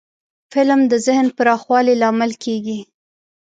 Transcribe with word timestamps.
فلم 0.53 0.81
د 0.91 0.93
ذهن 1.05 1.27
پراخوالي 1.37 1.93
لامل 2.01 2.31
کېږي 2.43 2.79